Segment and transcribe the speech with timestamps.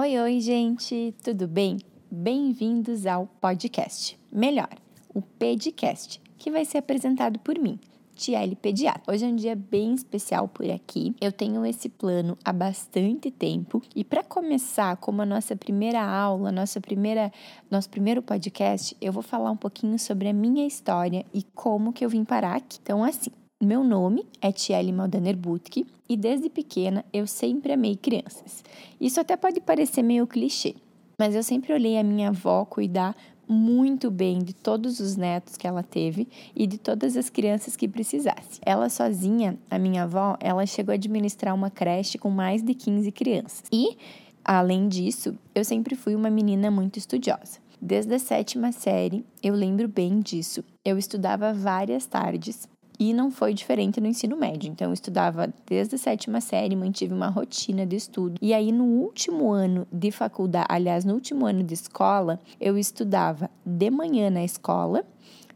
[0.00, 1.76] Oi, oi, gente, tudo bem?
[2.08, 4.16] Bem-vindos ao podcast.
[4.30, 4.68] Melhor,
[5.12, 7.80] o Pedcast, que vai ser apresentado por mim,
[8.14, 9.12] Tiele Pediatra.
[9.12, 11.16] Hoje é um dia bem especial por aqui.
[11.20, 16.52] Eu tenho esse plano há bastante tempo e para começar, como a nossa primeira aula,
[16.52, 17.32] nossa primeira,
[17.68, 22.04] nosso primeiro podcast, eu vou falar um pouquinho sobre a minha história e como que
[22.04, 22.78] eu vim parar aqui.
[22.80, 28.62] Então, assim, meu nome é Tiele Maldaner Butke e desde pequena eu sempre amei crianças.
[29.00, 30.76] Isso até pode parecer meio clichê,
[31.18, 33.16] mas eu sempre olhei a minha avó cuidar
[33.48, 37.88] muito bem de todos os netos que ela teve e de todas as crianças que
[37.88, 38.60] precisasse.
[38.64, 43.10] Ela sozinha, a minha avó, ela chegou a administrar uma creche com mais de 15
[43.10, 43.64] crianças.
[43.72, 43.96] E,
[44.44, 47.58] além disso, eu sempre fui uma menina muito estudiosa.
[47.80, 50.62] Desde a sétima série, eu lembro bem disso.
[50.84, 54.70] Eu estudava várias tardes, e não foi diferente no ensino médio.
[54.70, 58.38] Então, eu estudava desde a sétima série, mantive uma rotina de estudo.
[58.42, 63.48] E aí, no último ano de faculdade, aliás, no último ano de escola, eu estudava
[63.64, 65.04] de manhã na escola.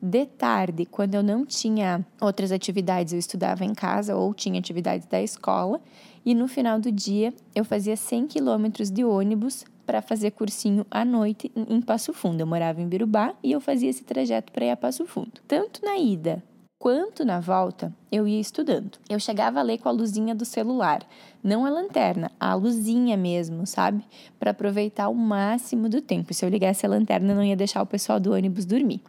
[0.00, 5.06] De tarde, quando eu não tinha outras atividades, eu estudava em casa ou tinha atividades
[5.06, 5.80] da escola.
[6.24, 11.04] E no final do dia, eu fazia 100 quilômetros de ônibus para fazer cursinho à
[11.04, 12.40] noite em Passo Fundo.
[12.40, 15.32] Eu morava em Birubá e eu fazia esse trajeto para ir a Passo Fundo.
[15.46, 16.42] Tanto na ida
[16.82, 18.98] quanto na volta, eu ia estudando.
[19.08, 21.06] Eu chegava a ler com a luzinha do celular,
[21.40, 24.02] não a lanterna, a luzinha mesmo, sabe?
[24.36, 26.34] Para aproveitar o máximo do tempo.
[26.34, 29.00] Se eu ligasse a lanterna, não ia deixar o pessoal do ônibus dormir.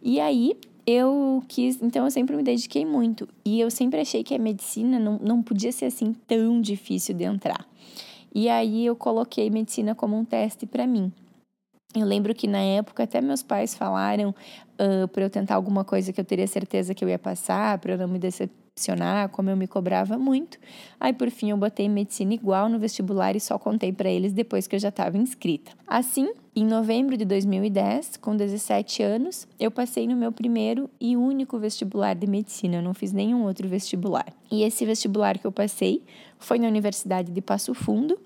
[0.00, 3.28] E aí, eu quis, então eu sempre me dediquei muito.
[3.44, 7.24] E eu sempre achei que a medicina não, não podia ser assim tão difícil de
[7.24, 7.66] entrar.
[8.32, 11.12] E aí eu coloquei medicina como um teste para mim.
[11.94, 16.12] Eu lembro que na época até meus pais falaram uh, para eu tentar alguma coisa
[16.12, 19.56] que eu teria certeza que eu ia passar, para eu não me decepcionar, como eu
[19.56, 20.58] me cobrava muito.
[20.98, 24.66] Aí por fim eu botei medicina igual no vestibular e só contei para eles depois
[24.66, 25.72] que eu já estava inscrita.
[25.86, 31.58] Assim, em novembro de 2010, com 17 anos, eu passei no meu primeiro e único
[31.58, 32.76] vestibular de medicina.
[32.76, 34.32] Eu não fiz nenhum outro vestibular.
[34.50, 36.02] E esse vestibular que eu passei
[36.38, 38.18] foi na Universidade de Passo Fundo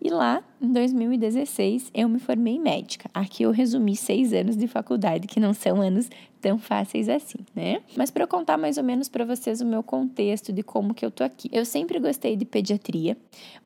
[0.00, 3.10] e lá, em 2016, eu me formei médica.
[3.12, 7.82] Aqui eu resumi seis anos de faculdade, que não são anos tão fáceis assim, né?
[7.96, 11.04] Mas para eu contar mais ou menos para vocês o meu contexto de como que
[11.04, 11.48] eu tô aqui.
[11.52, 13.16] Eu sempre gostei de pediatria,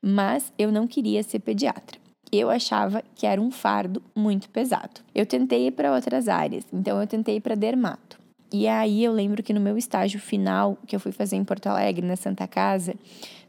[0.01, 1.99] mas eu não queria ser pediatra.
[2.31, 5.01] Eu achava que era um fardo muito pesado.
[5.13, 8.17] Eu tentei ir para outras áreas, então eu tentei ir para dermato.
[8.53, 11.67] E aí eu lembro que no meu estágio final, que eu fui fazer em Porto
[11.67, 12.95] Alegre, na Santa Casa,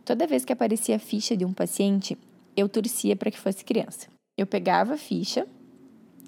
[0.04, 2.18] toda vez que aparecia a ficha de um paciente,
[2.56, 4.08] eu torcia para que fosse criança.
[4.36, 5.46] Eu pegava a ficha,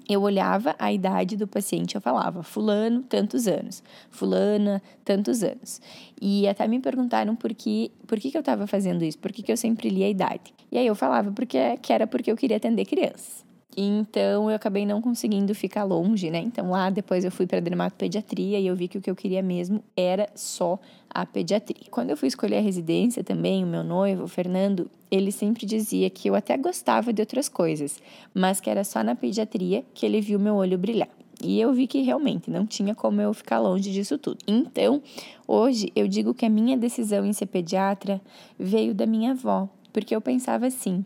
[0.07, 5.81] eu olhava a idade do paciente, eu falava, fulano, tantos anos, fulana, tantos anos.
[6.21, 9.41] E até me perguntaram por que, por que, que eu estava fazendo isso, por que,
[9.41, 10.53] que eu sempre lia a idade.
[10.71, 13.44] E aí eu falava porque que era porque eu queria atender crianças.
[13.77, 16.39] Então eu acabei não conseguindo ficar longe, né?
[16.39, 19.41] Então lá depois eu fui para dermatopediatria e eu vi que o que eu queria
[19.41, 21.83] mesmo era só a pediatria.
[21.91, 26.09] Quando eu fui escolher a residência também, o meu noivo, o Fernando, ele sempre dizia
[26.09, 28.01] que eu até gostava de outras coisas,
[28.33, 31.09] mas que era só na pediatria que ele viu meu olho brilhar.
[31.43, 34.37] E eu vi que realmente não tinha como eu ficar longe disso tudo.
[34.47, 35.01] Então,
[35.47, 38.21] hoje eu digo que a minha decisão em ser pediatra
[38.57, 41.03] veio da minha avó, porque eu pensava assim: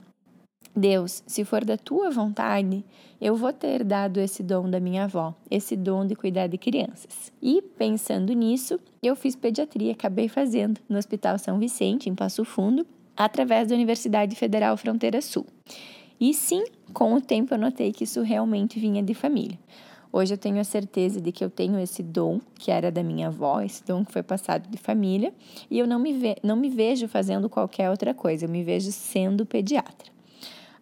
[0.76, 2.84] Deus, se for da tua vontade,
[3.20, 7.32] eu vou ter dado esse dom da minha avó, esse dom de cuidar de crianças.
[7.42, 12.86] E pensando nisso, eu fiz pediatria, acabei fazendo no Hospital São Vicente, em Passo Fundo,
[13.18, 15.46] através da Universidade Federal Fronteira Sul.
[16.20, 16.64] E sim,
[16.94, 19.58] com o tempo eu notei que isso realmente vinha de família.
[20.12, 23.28] Hoje eu tenho a certeza de que eu tenho esse dom, que era da minha
[23.28, 25.32] avó, esse dom que foi passado de família,
[25.70, 28.92] e eu não me, ve não me vejo fazendo qualquer outra coisa, eu me vejo
[28.92, 30.19] sendo pediatra.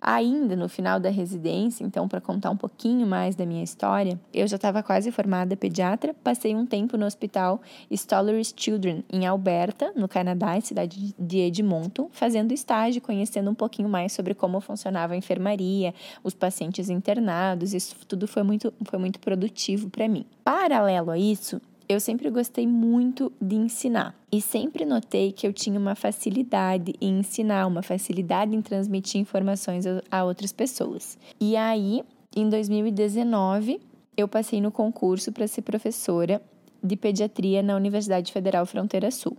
[0.09, 4.47] Ainda no final da residência, então, para contar um pouquinho mais da minha história, eu
[4.47, 10.07] já estava quase formada pediatra, passei um tempo no hospital Stollery's Children, em Alberta, no
[10.07, 15.94] Canadá, cidade de Edmonton, fazendo estágio, conhecendo um pouquinho mais sobre como funcionava a enfermaria,
[16.24, 20.25] os pacientes internados, isso tudo foi muito, foi muito produtivo para mim.
[20.42, 25.80] Paralelo a isso, eu sempre gostei muito de ensinar e sempre notei que eu tinha
[25.80, 31.18] uma facilidade em ensinar, uma facilidade em transmitir informações a outras pessoas.
[31.39, 32.04] E aí,
[32.36, 33.80] em 2019,
[34.18, 36.42] eu passei no concurso para ser professora
[36.84, 39.38] de pediatria na Universidade Federal Fronteira Sul.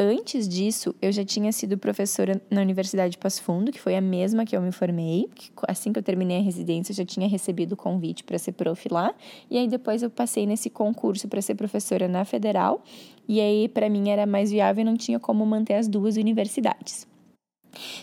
[0.00, 4.00] Antes disso, eu já tinha sido professora na Universidade de Passo Fundo, que foi a
[4.00, 5.28] mesma que eu me formei.
[5.66, 8.88] assim que eu terminei a residência, eu já tinha recebido o convite para ser prof
[8.88, 9.12] lá.
[9.50, 12.80] E aí depois eu passei nesse concurso para ser professora na Federal.
[13.26, 17.04] E aí para mim era mais viável e não tinha como manter as duas universidades.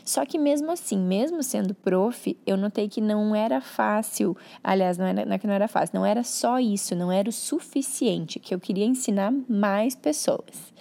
[0.04, 5.06] Só que mesmo assim, mesmo sendo prof, eu notei que não era fácil, aliás, não,
[5.06, 8.38] era, não é que não era fácil, não era só isso, não era o suficiente,
[8.38, 10.74] que eu queria ensinar mais pessoas.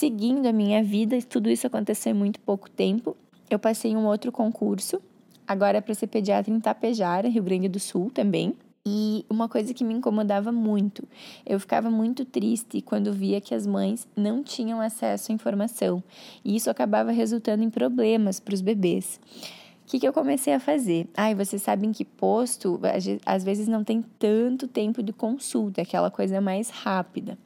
[0.00, 3.14] Seguindo a minha vida, tudo isso aconteceu em muito pouco tempo,
[3.50, 4.98] eu passei em um outro concurso,
[5.46, 8.54] agora é para ser pediatra em Tapejara, Rio Grande do Sul também,
[8.86, 11.06] e uma coisa que me incomodava muito,
[11.44, 16.02] eu ficava muito triste quando via que as mães não tinham acesso à informação,
[16.42, 19.20] e isso acabava resultando em problemas para os bebês.
[19.84, 21.10] O que, que eu comecei a fazer?
[21.14, 22.80] Ai, vocês sabem que posto
[23.26, 27.36] às vezes não tem tanto tempo de consulta, aquela coisa mais rápida.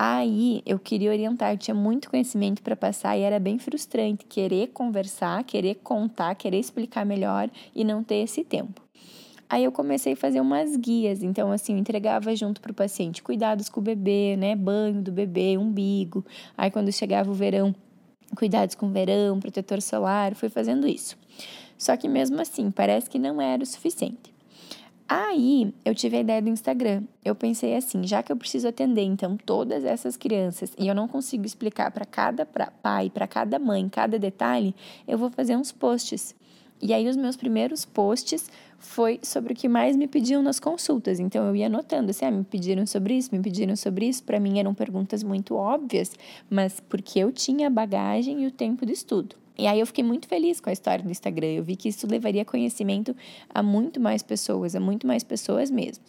[0.00, 4.68] Aí eu queria orientar, eu tinha muito conhecimento para passar e era bem frustrante querer
[4.68, 8.80] conversar, querer contar, querer explicar melhor e não ter esse tempo.
[9.50, 13.24] Aí eu comecei a fazer umas guias, então assim, eu entregava junto para o paciente
[13.24, 16.24] cuidados com o bebê, né, banho do bebê, umbigo.
[16.56, 17.74] Aí quando chegava o verão,
[18.36, 21.18] cuidados com o verão, protetor solar, fui fazendo isso.
[21.76, 24.37] Só que mesmo assim, parece que não era o suficiente.
[25.08, 27.02] Aí eu tive a ideia do Instagram.
[27.24, 31.08] Eu pensei assim, já que eu preciso atender então todas essas crianças e eu não
[31.08, 34.74] consigo explicar para cada pai, para cada mãe, cada detalhe,
[35.06, 36.36] eu vou fazer uns posts.
[36.80, 41.18] E aí os meus primeiros posts foi sobre o que mais me pediam nas consultas.
[41.18, 44.22] Então eu ia anotando assim, ah, me pediram sobre isso, me pediram sobre isso.
[44.22, 46.12] Para mim eram perguntas muito óbvias,
[46.50, 49.36] mas porque eu tinha a bagagem e o tempo de estudo.
[49.58, 51.48] E aí eu fiquei muito feliz com a história do Instagram.
[51.48, 53.14] Eu vi que isso levaria conhecimento
[53.52, 56.04] a muito mais pessoas, a muito mais pessoas mesmo.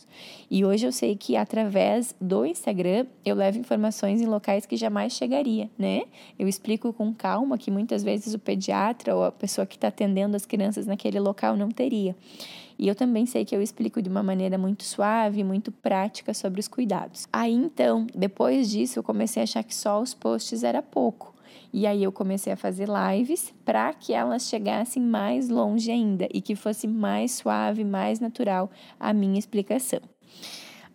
[0.52, 5.14] E hoje eu sei que através do Instagram eu levo informações em locais que jamais
[5.14, 6.04] chegaria, né?
[6.38, 10.36] Eu explico com calma que muitas vezes o pediatra ou a pessoa que está atendendo
[10.36, 12.16] as crianças naquele local não teria.
[12.78, 16.60] E eu também sei que eu explico de uma maneira muito suave, muito prática sobre
[16.60, 17.28] os cuidados.
[17.34, 21.34] Aí então, depois disso, eu comecei a achar que só os posts era pouco.
[21.72, 26.42] E aí eu comecei a fazer lives para que elas chegassem mais longe ainda e
[26.42, 30.00] que fosse mais suave, mais natural a minha explicação.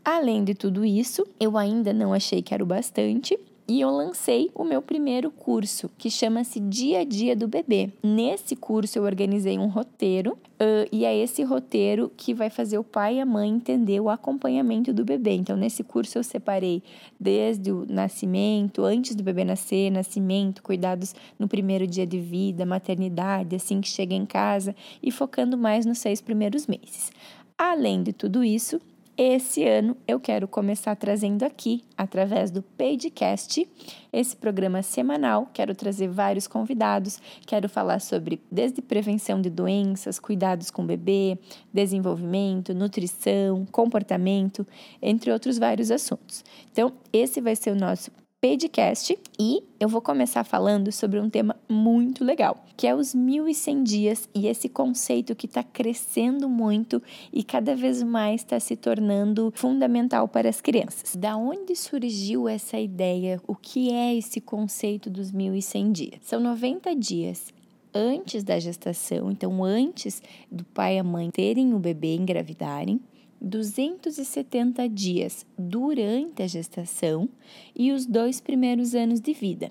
[0.04, 4.50] Além de tudo isso, eu ainda não achei que era o bastante e eu lancei
[4.54, 7.90] o meu primeiro curso, que chama-se Dia a Dia do Bebê.
[8.02, 12.84] Nesse curso, eu organizei um roteiro, uh, e é esse roteiro que vai fazer o
[12.84, 15.32] pai e a mãe entender o acompanhamento do bebê.
[15.32, 16.82] Então, nesse curso, eu separei
[17.18, 23.56] desde o nascimento, antes do bebê nascer, nascimento, cuidados no primeiro dia de vida, maternidade,
[23.56, 27.10] assim que chega em casa, e focando mais nos seis primeiros meses.
[27.56, 28.80] Além de tudo isso,
[29.16, 33.68] esse ano eu quero começar trazendo aqui, através do Padecast,
[34.12, 35.48] esse programa semanal.
[35.52, 41.38] Quero trazer vários convidados, quero falar sobre desde prevenção de doenças, cuidados com o bebê,
[41.72, 44.66] desenvolvimento, nutrição, comportamento,
[45.00, 46.44] entre outros vários assuntos.
[46.72, 48.10] Então, esse vai ser o nosso
[48.44, 53.82] podcast e eu vou começar falando sobre um tema muito legal, que é os 1100
[53.82, 57.02] dias e esse conceito que está crescendo muito
[57.32, 61.16] e cada vez mais está se tornando fundamental para as crianças.
[61.16, 63.40] Da onde surgiu essa ideia?
[63.46, 66.20] O que é esse conceito dos 1100 dias?
[66.20, 67.50] São 90 dias
[67.94, 73.00] antes da gestação, então antes do pai e a mãe terem o bebê, engravidarem,
[73.44, 77.28] 270 dias durante a gestação
[77.76, 79.70] e os dois primeiros anos de vida.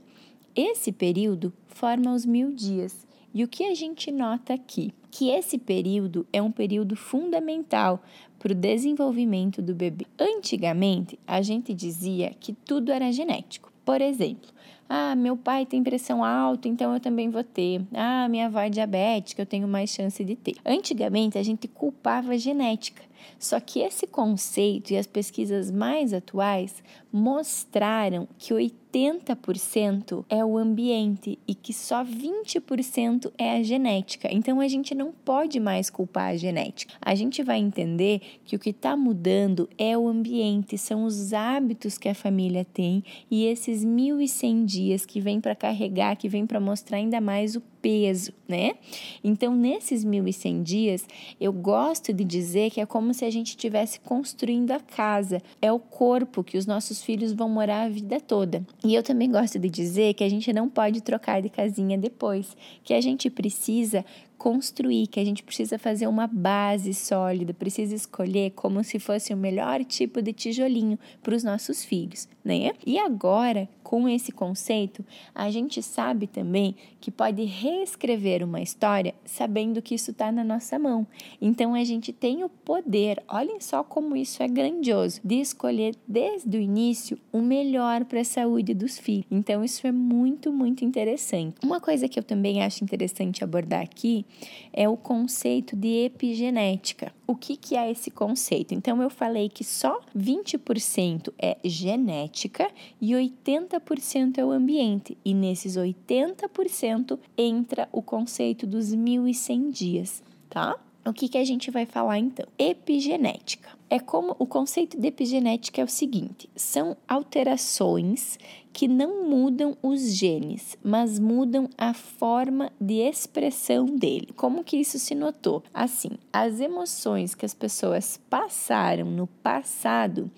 [0.56, 3.06] Esse período forma os mil dias.
[3.34, 4.94] E o que a gente nota aqui?
[5.10, 8.04] Que esse período é um período fundamental
[8.38, 10.06] para o desenvolvimento do bebê.
[10.20, 13.74] Antigamente, a gente dizia que tudo era genético.
[13.84, 14.50] Por exemplo,
[14.88, 17.82] ah, meu pai tem pressão alta, então eu também vou ter.
[17.94, 20.56] Ah, minha avó é diabética, eu tenho mais chance de ter.
[20.64, 23.02] Antigamente, a gente culpava a genética.
[23.40, 31.38] Só que esse conceito e as pesquisas mais atuais mostraram que 80% é o ambiente
[31.48, 34.28] e que só 20% é a genética.
[34.32, 36.94] Então a gente não pode mais culpar a genética.
[37.02, 41.98] A gente vai entender que o que está mudando é o ambiente, são os hábitos
[41.98, 46.60] que a família tem e esses 1.100 dias que vem para carregar, que vem para
[46.60, 48.76] mostrar ainda mais o peso, né?
[49.22, 51.06] Então, nesses 1.100 dias,
[51.40, 55.42] eu gosto de dizer que é como se a gente estivesse construindo a casa.
[55.62, 58.66] É o corpo que os nossos filhos vão morar a vida toda.
[58.86, 62.56] E eu também gosto de dizer que a gente não pode trocar de casinha depois,
[62.86, 64.06] que a gente precisa
[64.44, 69.38] construir, que a gente precisa fazer uma base sólida, precisa escolher como se fosse o
[69.38, 72.74] melhor tipo de tijolinho para os nossos filhos, né?
[72.86, 79.82] E agora, com esse conceito, a gente sabe também que pode reescrever uma história sabendo
[79.82, 81.08] que isso está na nossa mão.
[81.42, 86.58] Então a gente tem o poder, olhem só como isso é grandioso, de escolher desde
[86.58, 89.26] o início o melhor para a saúde dos filhos.
[89.32, 91.56] Então isso é muito, muito interessante.
[91.64, 94.26] Uma coisa que eu também acho interessante abordar aqui
[94.74, 97.14] é o conceito de epigenética.
[97.28, 98.74] O que, que é esse conceito?
[98.74, 105.18] Então eu falei que só 20% é genética e 80% é o ambiente.
[105.24, 110.80] E nesses 80% entra o conceito dos 1100 dias, tá?
[111.06, 112.48] O que, que a gente vai falar então?
[112.58, 113.70] Epigenética.
[113.90, 118.40] É como o conceito de epigenética é o seguinte: são alterações
[118.74, 124.30] que não mudam os genes, mas mudam a forma de expressão dele.
[124.36, 125.64] Como que isso se notou?
[125.72, 130.30] Assim, as emoções que as pessoas passaram no passado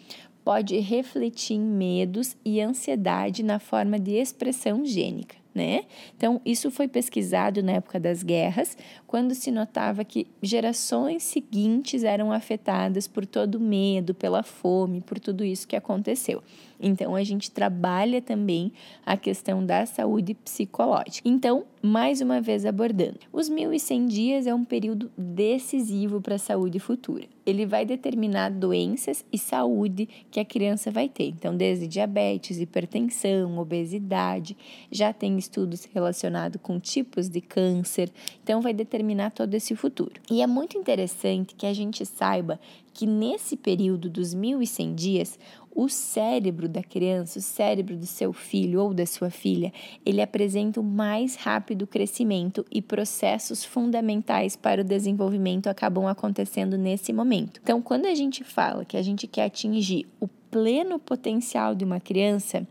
[0.43, 5.85] pode refletir em medos e ansiedade na forma de expressão gênica né?
[6.17, 8.77] Então, isso foi pesquisado na época das guerras,
[9.07, 15.17] quando se notava que gerações seguintes eram afetadas por todo o medo, pela fome, por
[15.17, 16.43] tudo isso que aconteceu.
[16.87, 18.71] Então, a gente trabalha também
[19.03, 21.27] a questão da saúde psicológica.
[21.27, 23.17] Então, mais uma vez abordando.
[23.33, 27.25] Os 1.100 dias é um período decisivo para a saúde futura.
[27.43, 31.29] Ele vai determinar doenças e saúde que a criança vai ter.
[31.29, 34.55] Então, desde diabetes, hipertensão, obesidade,
[34.91, 38.11] já tem estudos relacionados com tipos de câncer.
[38.43, 40.21] Então, vai determinar todo esse futuro.
[40.29, 42.59] E é muito interessante que a gente saiba
[42.95, 45.37] que nesse período dos 1.100 dias,
[45.69, 49.73] o cérebro da criança, o cérebro do seu filho ou da sua filha,
[50.05, 57.11] ele apresenta o mais rápido crescimento e processos fundamentais para o desenvolvimento acabam acontecendo nesse
[57.11, 57.59] momento.
[57.61, 61.99] Então, quando a gente fala que a gente quer atingir o pleno potencial de uma
[61.99, 62.65] criança,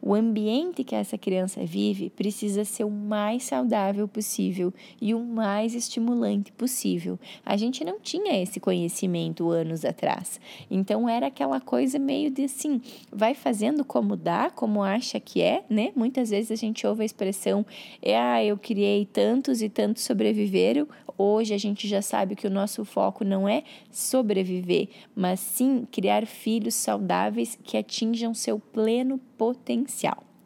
[0.00, 5.74] o ambiente que essa criança vive precisa ser o mais saudável possível e o mais
[5.74, 7.18] estimulante possível.
[7.44, 10.40] A gente não tinha esse conhecimento anos atrás.
[10.70, 12.80] Então era aquela coisa meio de assim,
[13.10, 15.90] vai fazendo como dá, como acha que é, né?
[15.96, 17.66] Muitas vezes a gente ouve a expressão,
[18.00, 20.86] é, ah, eu criei tantos e tantos sobreviveram.
[21.18, 26.26] Hoje a gente já sabe que o nosso foco não é sobreviver, mas sim criar
[26.26, 29.18] filhos saudáveis que atinjam seu pleno.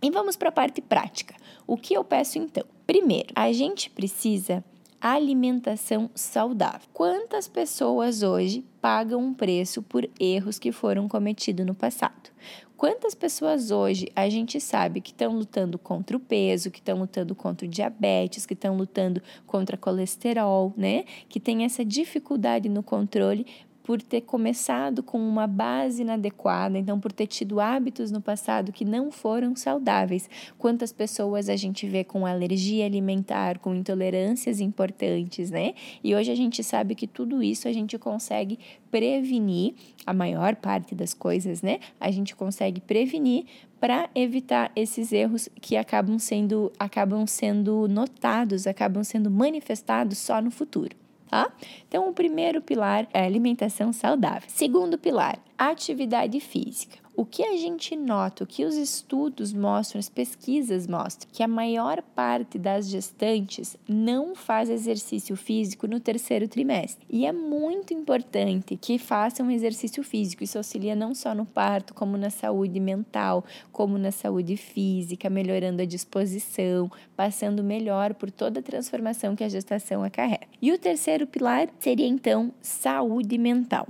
[0.02, 1.34] E vamos para a parte prática.
[1.66, 2.64] O que eu peço então?
[2.86, 4.64] Primeiro, a gente precisa
[5.00, 6.88] alimentação saudável.
[6.92, 12.30] Quantas pessoas hoje pagam um preço por erros que foram cometidos no passado?
[12.76, 17.34] Quantas pessoas hoje a gente sabe que estão lutando contra o peso, que estão lutando
[17.34, 21.04] contra o diabetes, que estão lutando contra colesterol, né?
[21.28, 23.46] Que tem essa dificuldade no controle
[23.90, 28.84] por ter começado com uma base inadequada, então por ter tido hábitos no passado que
[28.84, 30.30] não foram saudáveis.
[30.56, 35.74] Quantas pessoas a gente vê com alergia alimentar, com intolerâncias importantes, né?
[36.04, 38.60] E hoje a gente sabe que tudo isso a gente consegue
[38.92, 39.74] prevenir,
[40.06, 41.80] a maior parte das coisas, né?
[41.98, 43.44] A gente consegue prevenir
[43.80, 50.52] para evitar esses erros que acabam sendo acabam sendo notados, acabam sendo manifestados só no
[50.52, 50.94] futuro
[51.30, 51.50] tá?
[51.86, 54.48] Então, o primeiro pilar é alimentação saudável.
[54.48, 56.98] Segundo pilar, atividade física.
[57.20, 61.46] O que a gente nota, o que os estudos mostram, as pesquisas mostram, que a
[61.46, 67.04] maior parte das gestantes não faz exercício físico no terceiro trimestre.
[67.10, 70.42] E é muito importante que façam exercício físico.
[70.42, 75.82] Isso auxilia não só no parto, como na saúde mental, como na saúde física, melhorando
[75.82, 80.48] a disposição, passando melhor por toda a transformação que a gestação acarreta.
[80.62, 83.86] E o terceiro pilar seria então saúde mental.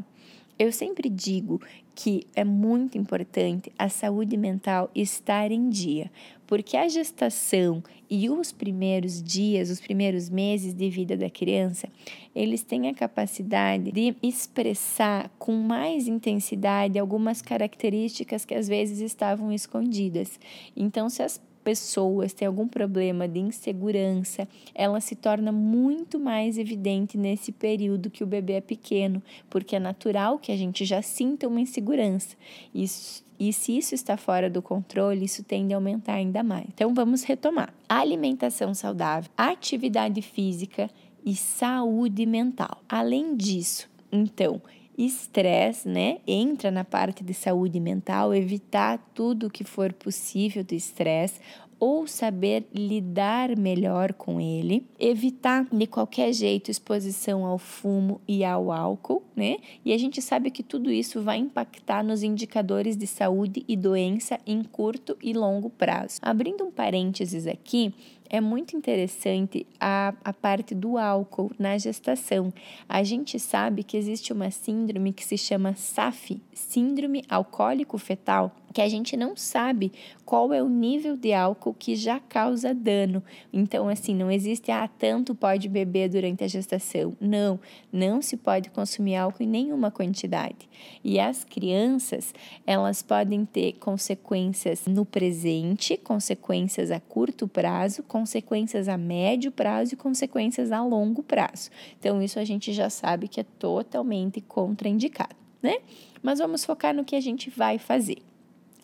[0.61, 1.59] Eu sempre digo
[1.95, 6.11] que é muito importante a saúde mental estar em dia,
[6.47, 11.89] porque a gestação e os primeiros dias, os primeiros meses de vida da criança,
[12.35, 19.53] eles têm a capacidade de expressar com mais intensidade algumas características que às vezes estavam
[19.53, 20.41] escondidas.
[20.77, 27.17] Então, se as pessoas têm algum problema de insegurança, ela se torna muito mais evidente
[27.17, 31.47] nesse período que o bebê é pequeno, porque é natural que a gente já sinta
[31.47, 32.37] uma insegurança.
[32.75, 36.67] Isso, e se isso está fora do controle, isso tende a aumentar ainda mais.
[36.75, 40.91] Então vamos retomar: alimentação saudável, atividade física
[41.25, 42.83] e saúde mental.
[42.89, 44.61] Além disso, então,
[44.97, 46.19] estresse, né?
[46.27, 51.41] Entra na parte de saúde mental, evitar tudo que for possível do estresse,
[51.81, 58.71] ou saber lidar melhor com ele, evitar de qualquer jeito exposição ao fumo e ao
[58.71, 59.57] álcool, né?
[59.83, 64.39] E a gente sabe que tudo isso vai impactar nos indicadores de saúde e doença
[64.47, 66.19] em curto e longo prazo.
[66.21, 67.95] Abrindo um parênteses aqui,
[68.31, 72.53] é muito interessante a, a parte do álcool na gestação.
[72.89, 78.81] A gente sabe que existe uma síndrome que se chama SAF, Síndrome Alcoólico Fetal, que
[78.81, 79.93] a gente não sabe
[80.25, 83.23] qual é o nível de álcool que já causa dano.
[83.53, 87.17] Então, assim, não existe, ah, tanto pode beber durante a gestação.
[87.21, 87.59] Não,
[87.93, 90.69] não se pode consumir álcool em nenhuma quantidade.
[91.03, 92.33] E as crianças,
[92.65, 99.97] elas podem ter consequências no presente, consequências a curto prazo, consequências a médio prazo e
[99.97, 101.71] consequências a longo prazo.
[101.99, 105.79] Então, isso a gente já sabe que é totalmente contraindicado, né?
[106.23, 108.30] Mas vamos focar no que a gente vai fazer.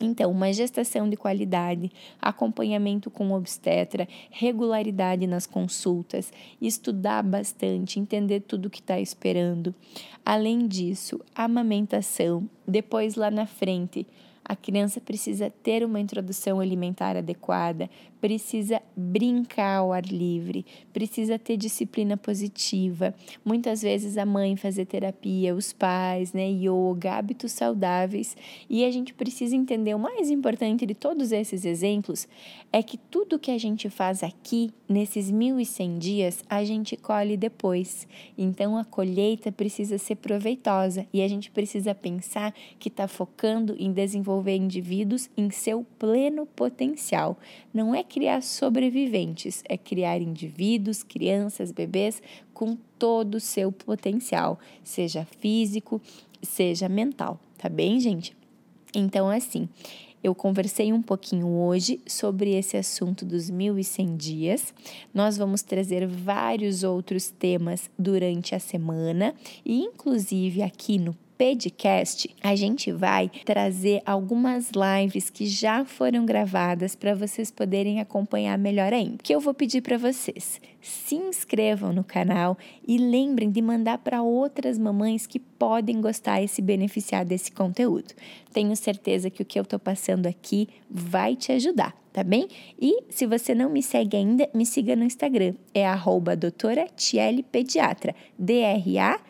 [0.01, 8.67] Então, uma gestação de qualidade, acompanhamento com obstetra, regularidade nas consultas, estudar bastante, entender tudo
[8.67, 9.75] o que está esperando.
[10.25, 14.07] Além disso, amamentação, depois lá na frente,
[14.49, 21.57] a criança precisa ter uma introdução alimentar adequada, precisa brincar ao ar livre, precisa ter
[21.57, 23.13] disciplina positiva.
[23.45, 28.37] Muitas vezes a mãe fazer terapia, os pais, né, yoga, hábitos saudáveis.
[28.71, 32.29] E a gente precisa entender o mais importante de todos esses exemplos
[32.73, 38.07] é que tudo que a gente faz aqui nesses 1100 dias, a gente colhe depois.
[38.39, 43.93] Então a colheita precisa ser proveitosa e a gente precisa pensar que está focando em
[43.93, 47.39] desenvolver desenvolver indivíduos em seu pleno potencial.
[47.73, 55.27] Não é criar sobreviventes, é criar indivíduos, crianças, bebês com todo o seu potencial, seja
[55.41, 56.01] físico,
[56.43, 58.37] seja mental, tá bem, gente?
[58.95, 59.69] Então, assim,
[60.23, 64.75] eu conversei um pouquinho hoje sobre esse assunto dos 1.100 dias.
[65.13, 72.57] Nós vamos trazer vários outros temas durante a semana e, inclusive, aqui no podcast, a
[72.57, 79.17] gente vai trazer algumas lives que já foram gravadas para vocês poderem acompanhar melhor ainda.
[79.17, 80.61] O que eu vou pedir para vocês?
[80.81, 86.49] Se inscrevam no canal e lembrem de mandar para outras mamães que podem gostar e
[86.49, 88.15] se beneficiar desse conteúdo.
[88.53, 92.49] Tenho certeza que o que eu estou passando aqui vai te ajudar tá bem?
[92.81, 95.87] E se você não me segue ainda, me siga no Instagram, é
[96.35, 96.87] doutora
[97.53, 99.27] Pediatra, D-R-A-T-H-I-E-L-I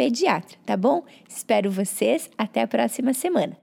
[0.00, 1.04] pediatra, tá bom?
[1.28, 3.54] Espero vocês até a próxima semana.